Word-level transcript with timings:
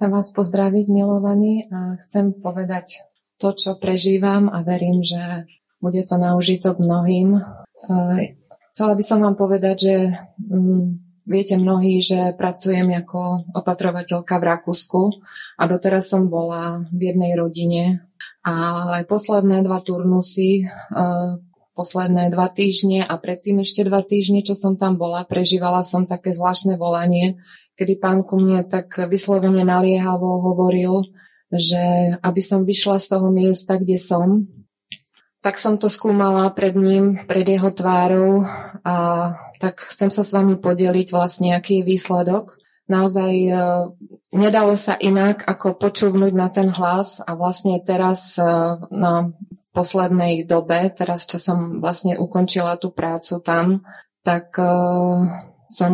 Chcem 0.00 0.16
vás 0.16 0.32
pozdraviť, 0.32 0.88
milovaní, 0.88 1.68
a 1.68 2.00
chcem 2.00 2.32
povedať 2.32 3.04
to, 3.36 3.52
čo 3.52 3.76
prežívam 3.76 4.48
a 4.48 4.64
verím, 4.64 5.04
že 5.04 5.44
bude 5.76 6.00
to 6.08 6.16
na 6.16 6.40
užitok 6.40 6.80
mnohým. 6.80 7.36
Chcela 8.72 8.96
by 8.96 9.04
som 9.04 9.20
vám 9.20 9.36
povedať, 9.36 9.76
že 9.76 9.96
mm, 10.40 10.84
viete 11.28 11.60
mnohí, 11.60 12.00
že 12.00 12.32
pracujem 12.32 12.88
ako 12.96 13.52
opatrovateľka 13.52 14.40
v 14.40 14.48
Rakúsku 14.48 15.20
a 15.60 15.68
doteraz 15.68 16.08
som 16.08 16.32
bola 16.32 16.80
v 16.88 17.12
jednej 17.12 17.36
rodine, 17.36 18.00
ale 18.40 19.04
posledné 19.04 19.60
dva 19.68 19.84
turnusy, 19.84 20.64
posledné 21.74 22.30
dva 22.34 22.50
týždne 22.50 23.06
a 23.06 23.14
predtým 23.16 23.62
ešte 23.62 23.86
dva 23.86 24.02
týždne, 24.02 24.42
čo 24.42 24.58
som 24.58 24.74
tam 24.74 24.98
bola, 24.98 25.24
prežívala 25.24 25.86
som 25.86 26.04
také 26.04 26.34
zvláštne 26.34 26.76
volanie, 26.76 27.40
kedy 27.78 27.96
pán 27.96 28.26
ku 28.26 28.36
mne 28.36 28.66
tak 28.66 28.92
vyslovene 29.08 29.64
naliehavo 29.64 30.42
hovoril, 30.44 31.06
že 31.50 32.14
aby 32.20 32.42
som 32.42 32.62
vyšla 32.62 32.96
z 33.00 33.06
toho 33.16 33.28
miesta, 33.32 33.80
kde 33.80 33.98
som, 33.98 34.46
tak 35.40 35.56
som 35.56 35.80
to 35.80 35.88
skúmala 35.88 36.52
pred 36.52 36.76
ním, 36.76 37.24
pred 37.24 37.48
jeho 37.48 37.72
tvárou 37.72 38.44
a 38.84 38.96
tak 39.60 39.80
chcem 39.92 40.12
sa 40.12 40.24
s 40.24 40.32
vami 40.32 40.56
podeliť 40.56 41.08
vlastne, 41.12 41.52
aký 41.52 41.80
je 41.80 41.88
výsledok. 41.88 42.60
Naozaj 42.90 43.32
e, 43.48 43.52
nedalo 44.34 44.74
sa 44.74 44.96
inak, 44.98 45.44
ako 45.46 45.78
počúvnuť 45.78 46.32
na 46.32 46.48
ten 46.48 46.68
hlas 46.72 47.22
a 47.22 47.36
vlastne 47.36 47.78
teraz 47.84 48.34
e, 48.40 48.44
na 48.90 49.30
poslednej 49.70 50.42
dobe, 50.46 50.90
teraz 50.90 51.26
čo 51.26 51.38
som 51.38 51.78
vlastne 51.78 52.18
ukončila 52.18 52.74
tú 52.76 52.90
prácu 52.90 53.38
tam, 53.42 53.86
tak 54.26 54.54
e, 54.58 54.66
som 55.70 55.92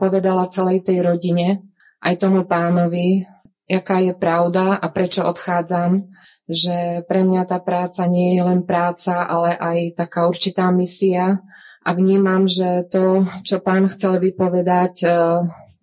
povedala 0.00 0.48
celej 0.48 0.88
tej 0.88 1.04
rodine, 1.04 1.68
aj 2.00 2.14
tomu 2.16 2.48
pánovi, 2.48 3.28
aká 3.68 4.00
je 4.00 4.14
pravda 4.16 4.80
a 4.80 4.86
prečo 4.88 5.26
odchádzam, 5.26 6.08
že 6.48 7.04
pre 7.04 7.28
mňa 7.28 7.44
tá 7.44 7.60
práca 7.60 8.08
nie 8.08 8.40
je 8.40 8.42
len 8.42 8.64
práca, 8.64 9.28
ale 9.28 9.52
aj 9.52 9.78
taká 10.00 10.24
určitá 10.24 10.72
misia 10.72 11.44
a 11.84 11.90
vnímam, 11.92 12.48
že 12.48 12.88
to, 12.88 13.28
čo 13.44 13.60
pán 13.60 13.92
chcel 13.92 14.16
vypovedať 14.16 14.94
e, 15.04 15.08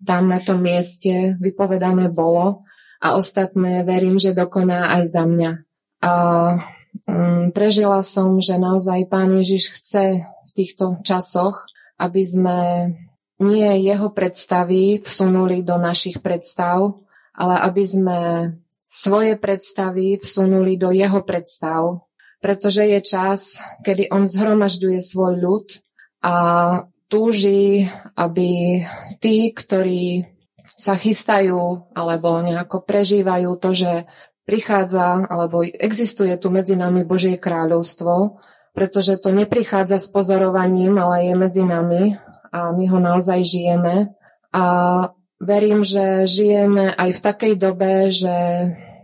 tam 0.02 0.22
na 0.26 0.42
tom 0.42 0.58
mieste, 0.58 1.38
vypovedané 1.38 2.10
bolo 2.10 2.66
a 2.98 3.14
ostatné 3.14 3.86
verím, 3.86 4.18
že 4.18 4.34
dokoná 4.34 4.98
aj 4.98 5.02
za 5.06 5.22
mňa. 5.22 5.52
A 6.02 6.12
prežila 7.52 8.00
som, 8.00 8.38
že 8.40 8.56
naozaj 8.56 9.10
pán 9.10 9.34
Ježiš 9.36 9.76
chce 9.80 10.24
v 10.24 10.50
týchto 10.56 11.00
časoch, 11.04 11.68
aby 12.00 12.22
sme 12.24 12.58
nie 13.40 13.68
jeho 13.84 14.08
predstavy 14.12 15.04
vsunuli 15.04 15.60
do 15.60 15.76
našich 15.76 16.24
predstav, 16.24 16.96
ale 17.36 17.56
aby 17.68 17.82
sme 17.84 18.18
svoje 18.88 19.36
predstavy 19.36 20.16
vsunuli 20.16 20.80
do 20.80 20.88
jeho 20.88 21.20
predstav, 21.20 22.08
pretože 22.40 22.86
je 22.88 23.00
čas, 23.04 23.60
kedy 23.84 24.08
on 24.08 24.24
zhromažďuje 24.24 25.00
svoj 25.04 25.34
ľud 25.36 25.66
a 26.24 26.34
túži, 27.12 27.86
aby 28.16 28.80
tí, 29.20 29.52
ktorí 29.52 30.32
sa 30.76 30.96
chystajú 30.96 31.92
alebo 31.96 32.40
nejako 32.44 32.84
prežívajú 32.84 33.50
to, 33.56 33.70
že 33.72 33.92
prichádza 34.46 35.26
alebo 35.26 35.66
existuje 35.66 36.32
tu 36.38 36.54
medzi 36.54 36.78
nami 36.78 37.02
Božie 37.02 37.36
kráľovstvo, 37.36 38.38
pretože 38.72 39.18
to 39.18 39.34
neprichádza 39.34 39.98
s 39.98 40.08
pozorovaním, 40.08 40.96
ale 41.02 41.28
je 41.28 41.34
medzi 41.34 41.62
nami 41.66 42.14
a 42.54 42.70
my 42.72 42.84
ho 42.86 42.98
naozaj 43.02 43.42
žijeme. 43.42 44.14
A 44.54 44.64
verím, 45.42 45.84
že 45.84 46.24
žijeme 46.30 46.94
aj 46.94 47.10
v 47.18 47.20
takej 47.20 47.54
dobe, 47.58 48.08
že 48.14 48.34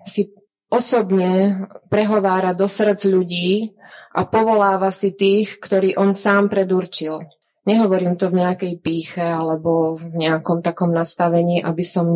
si 0.07 0.33
osobne 0.73 1.67
prehovára 1.93 2.57
do 2.57 2.65
srdc 2.65 3.05
ľudí 3.13 3.77
a 4.15 4.25
povoláva 4.25 4.89
si 4.89 5.13
tých, 5.13 5.61
ktorí 5.61 6.01
on 6.01 6.17
sám 6.17 6.49
predurčil. 6.49 7.29
Nehovorím 7.69 8.17
to 8.19 8.33
v 8.33 8.43
nejakej 8.43 8.75
píche 8.81 9.23
alebo 9.23 9.95
v 9.95 10.17
nejakom 10.17 10.65
takom 10.65 10.95
nastavení, 10.95 11.61
aby 11.61 11.85
som... 11.85 12.07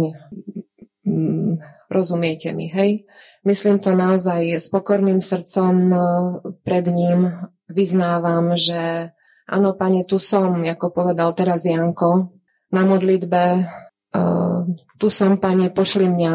Rozumiete 1.86 2.52
mi, 2.52 2.66
hej? 2.70 3.06
Myslím 3.46 3.78
to 3.78 3.94
naozaj 3.94 4.58
s 4.58 4.66
pokorným 4.74 5.22
srdcom 5.22 5.74
e, 5.92 5.98
pred 6.66 6.86
ním. 6.90 7.30
Vyznávam, 7.66 8.54
že 8.54 9.10
Áno, 9.46 9.78
pane, 9.78 10.02
tu 10.02 10.18
som, 10.18 10.58
ako 10.58 10.90
povedal 10.90 11.30
teraz 11.38 11.62
Janko, 11.62 12.34
na 12.74 12.82
modlitbe. 12.82 13.62
Uh, 14.10 14.74
tu 14.98 15.06
som, 15.06 15.38
pane, 15.38 15.70
pošli 15.70 16.10
mňa. 16.10 16.34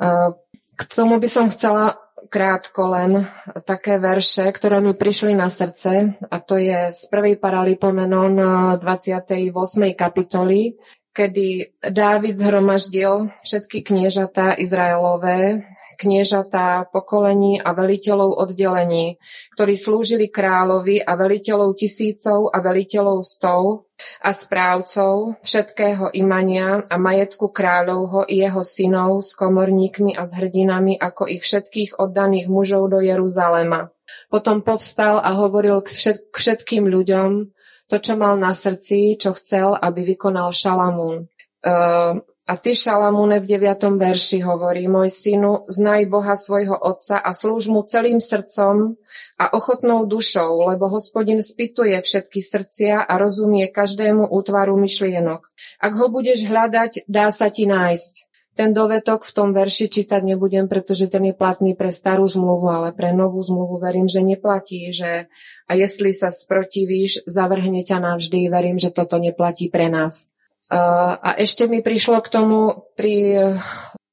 Uh, 0.00 0.32
k 0.72 0.82
tomu 0.88 1.20
by 1.20 1.28
som 1.28 1.52
chcela 1.52 2.00
krátko 2.32 2.96
len 2.96 3.28
také 3.68 4.00
verše, 4.00 4.48
ktoré 4.56 4.80
mi 4.80 4.96
prišli 4.96 5.36
na 5.36 5.46
srdce 5.46 6.16
a 6.18 6.36
to 6.42 6.58
je 6.58 6.90
z 6.90 7.00
prvej 7.06 7.38
paralipomenon 7.38 8.34
28. 8.82 9.54
kapitoly, 9.94 10.74
kedy 11.16 11.72
Dávid 11.80 12.36
zhromaždil 12.36 13.32
všetky 13.40 13.80
kniežatá 13.80 14.60
Izraelové 14.60 15.64
kniežatá, 15.96 16.84
pokolení 16.92 17.58
a 17.58 17.72
veliteľov 17.72 18.36
oddelení, 18.36 19.16
ktorí 19.56 19.74
slúžili 19.80 20.28
kráľovi 20.28 21.00
a 21.00 21.16
veliteľov 21.16 21.72
tisícov 21.72 22.52
a 22.52 22.60
veliteľov 22.60 23.24
stov 23.24 23.88
a 24.20 24.30
správcov 24.36 25.40
všetkého 25.40 26.12
imania 26.12 26.84
a 26.84 27.00
majetku 27.00 27.48
kráľovho 27.48 28.28
i 28.28 28.44
jeho 28.44 28.60
synov 28.60 29.24
s 29.24 29.32
komorníkmi 29.32 30.12
a 30.12 30.28
s 30.28 30.36
hrdinami, 30.36 31.00
ako 31.00 31.32
i 31.32 31.40
všetkých 31.40 31.96
oddaných 31.96 32.52
mužov 32.52 32.92
do 32.92 33.00
Jeruzalema. 33.00 33.88
Potom 34.28 34.60
povstal 34.60 35.18
a 35.18 35.34
hovoril 35.34 35.80
k 35.80 35.88
všetkým 36.30 36.86
ľuďom 36.86 37.55
to, 37.86 37.96
čo 38.02 38.18
mal 38.18 38.34
na 38.38 38.50
srdci, 38.52 39.18
čo 39.18 39.34
chcel, 39.34 39.74
aby 39.78 40.14
vykonal 40.14 40.50
Šalamún. 40.50 41.30
Uh, 41.62 42.22
a 42.46 42.54
ty, 42.62 42.78
Šalamúne, 42.78 43.42
v 43.42 43.58
9. 43.58 43.98
verši 43.98 44.38
hovorí, 44.46 44.86
môj 44.86 45.10
synu, 45.10 45.66
znaj 45.66 46.06
Boha 46.06 46.38
svojho 46.38 46.78
otca 46.78 47.18
a 47.18 47.34
slúž 47.34 47.66
mu 47.66 47.82
celým 47.82 48.22
srdcom 48.22 48.94
a 49.34 49.44
ochotnou 49.50 50.06
dušou, 50.06 50.70
lebo 50.70 50.86
hospodin 50.86 51.42
spituje 51.42 51.98
všetky 51.98 52.38
srdcia 52.38 53.02
a 53.02 53.12
rozumie 53.18 53.66
každému 53.66 54.30
útvaru 54.30 54.78
myšlienok. 54.78 55.42
Ak 55.82 55.92
ho 55.98 56.06
budeš 56.06 56.46
hľadať, 56.46 57.10
dá 57.10 57.34
sa 57.34 57.50
ti 57.50 57.66
nájsť. 57.66 58.14
Ten 58.56 58.72
dovetok 58.72 59.28
v 59.28 59.34
tom 59.36 59.52
verši 59.52 59.92
čítať 59.92 60.24
nebudem, 60.24 60.64
pretože 60.64 61.12
ten 61.12 61.28
je 61.28 61.36
platný 61.36 61.76
pre 61.76 61.92
starú 61.92 62.24
zmluvu, 62.24 62.72
ale 62.72 62.88
pre 62.96 63.12
novú 63.12 63.44
zmluvu 63.44 63.76
verím, 63.76 64.08
že 64.08 64.24
neplatí, 64.24 64.88
že 64.96 65.28
a 65.68 65.76
jestli 65.76 66.16
sa 66.16 66.32
sprotivíš, 66.32 67.28
zavrhne 67.28 67.84
ťa 67.84 68.00
navždy, 68.00 68.48
verím, 68.48 68.80
že 68.80 68.96
toto 68.96 69.20
neplatí 69.20 69.68
pre 69.68 69.92
nás. 69.92 70.32
A 70.72 71.36
ešte 71.36 71.68
mi 71.68 71.84
prišlo 71.84 72.24
k 72.24 72.32
tomu 72.32 72.88
pri 72.96 73.36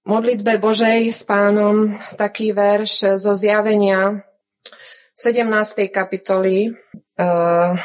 modlitbe 0.04 0.60
Božej 0.60 1.10
s 1.10 1.24
pánom 1.24 1.96
taký 2.20 2.52
verš 2.52 3.18
zo 3.24 3.34
zjavenia 3.40 4.28
17. 5.16 5.94
kapitoly. 5.94 6.74
Uh, 7.14 7.78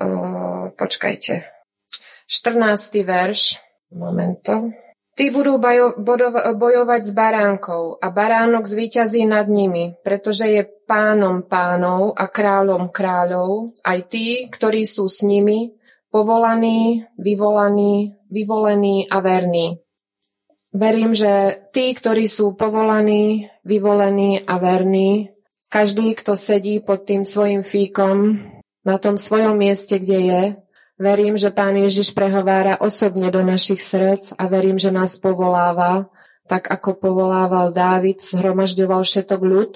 uh, 0.00 0.72
počkajte. 0.74 1.44
14. 2.26 3.04
verš. 3.04 3.60
Momento. 3.92 4.72
Tí 5.18 5.28
budú 5.28 5.58
bojovať 6.56 7.00
s 7.02 7.12
baránkou 7.12 7.98
a 7.98 8.06
baránok 8.08 8.64
zvíťazí 8.64 9.26
nad 9.26 9.50
nimi, 9.50 9.98
pretože 10.00 10.48
je 10.48 10.62
pánom 10.86 11.44
pánov 11.44 12.14
a 12.14 12.30
kráľom 12.30 12.88
kráľov, 12.88 13.74
aj 13.84 13.98
tí, 14.08 14.46
ktorí 14.48 14.86
sú 14.86 15.10
s 15.10 15.20
nimi, 15.26 15.74
povolaní, 16.10 17.06
vyvolaní, 17.18 18.16
vyvolení 18.30 19.06
a 19.10 19.22
verní. 19.22 19.78
Verím, 20.70 21.18
že 21.18 21.58
tí, 21.74 21.90
ktorí 21.94 22.30
sú 22.30 22.54
povolaní, 22.54 23.50
vyvolení 23.66 24.46
a 24.46 24.58
verní, 24.62 25.34
každý, 25.66 26.14
kto 26.14 26.38
sedí 26.38 26.78
pod 26.78 27.06
tým 27.06 27.26
svojim 27.26 27.66
fíkom 27.66 28.38
na 28.86 28.96
tom 28.98 29.18
svojom 29.18 29.58
mieste, 29.58 29.98
kde 29.98 30.18
je, 30.18 30.42
verím, 31.00 31.40
že 31.40 31.48
Pán 31.48 31.80
Ježiš 31.80 32.12
prehovára 32.12 32.76
osobne 32.76 33.32
do 33.32 33.40
našich 33.40 33.80
srdc 33.80 34.36
a 34.36 34.44
verím, 34.52 34.76
že 34.76 34.92
nás 34.92 35.16
povoláva, 35.16 36.12
tak 36.44 36.68
ako 36.68 37.00
povolával 37.00 37.72
Dávid, 37.72 38.20
zhromažďoval 38.20 39.00
všetok 39.00 39.40
ľud, 39.40 39.74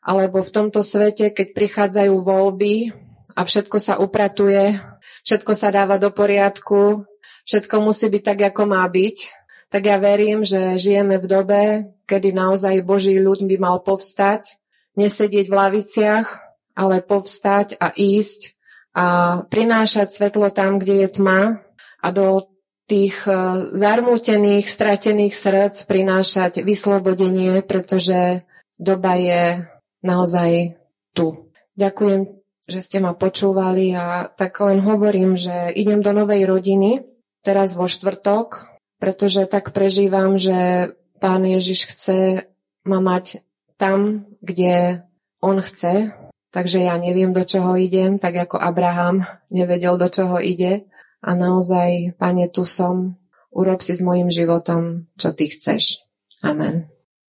alebo 0.00 0.40
v 0.40 0.50
tomto 0.50 0.80
svete, 0.80 1.28
keď 1.30 1.52
prichádzajú 1.52 2.14
voľby 2.24 2.90
a 3.36 3.44
všetko 3.44 3.76
sa 3.76 4.00
upratuje, 4.00 4.80
všetko 5.28 5.52
sa 5.52 5.68
dáva 5.68 6.00
do 6.00 6.08
poriadku, 6.08 7.04
všetko 7.44 7.76
musí 7.84 8.08
byť 8.08 8.22
tak, 8.24 8.40
ako 8.56 8.72
má 8.72 8.82
byť, 8.88 9.16
tak 9.68 9.82
ja 9.88 10.00
verím, 10.00 10.44
že 10.44 10.80
žijeme 10.80 11.20
v 11.20 11.26
dobe, 11.28 11.62
kedy 12.08 12.32
naozaj 12.32 12.84
Boží 12.84 13.16
ľud 13.20 13.44
by 13.44 13.56
mal 13.60 13.76
povstať, 13.84 14.56
nesedieť 14.96 15.48
v 15.48 15.54
laviciach, 15.56 16.28
ale 16.76 17.04
povstať 17.04 17.76
a 17.80 17.92
ísť 17.92 18.56
a 18.92 19.40
prinášať 19.48 20.12
svetlo 20.12 20.52
tam, 20.52 20.76
kde 20.76 21.04
je 21.04 21.08
tma 21.08 21.64
a 22.02 22.08
do 22.12 22.52
tých 22.84 23.24
e, 23.24 23.32
zarmútených, 23.72 24.68
stratených 24.68 25.32
srdc 25.32 25.76
prinášať 25.88 26.60
vyslobodenie, 26.60 27.64
pretože 27.64 28.44
doba 28.76 29.16
je 29.16 29.64
naozaj 30.04 30.76
tu. 31.16 31.48
Ďakujem, 31.78 32.36
že 32.68 32.80
ste 32.84 32.98
ma 33.00 33.16
počúvali 33.16 33.96
a 33.96 34.28
tak 34.28 34.60
len 34.60 34.84
hovorím, 34.84 35.40
že 35.40 35.72
idem 35.72 36.04
do 36.04 36.12
novej 36.12 36.44
rodiny 36.44 37.06
teraz 37.40 37.74
vo 37.78 37.88
štvrtok, 37.88 38.68
pretože 39.00 39.48
tak 39.48 39.72
prežívam, 39.72 40.36
že 40.36 40.92
pán 41.16 41.48
Ježiš 41.48 41.88
chce 41.90 42.18
ma 42.84 43.00
mať 43.00 43.40
tam, 43.80 44.28
kde 44.44 45.06
on 45.42 45.58
chce, 45.58 46.14
takže 46.52 46.84
ja 46.84 47.00
neviem, 47.00 47.32
do 47.32 47.42
čoho 47.42 47.74
idem, 47.80 48.20
tak 48.20 48.36
ako 48.36 48.60
Abraham 48.60 49.24
nevedel, 49.48 49.96
do 49.96 50.12
čoho 50.12 50.36
ide. 50.38 50.84
A 51.24 51.32
naozaj, 51.32 52.20
pane, 52.20 52.52
tu 52.52 52.68
som, 52.68 53.16
urob 53.48 53.80
si 53.80 53.96
s 53.96 54.04
mojim 54.04 54.28
životom, 54.28 55.08
čo 55.16 55.32
ty 55.32 55.48
chceš. 55.48 56.04
Amen. 56.44 56.91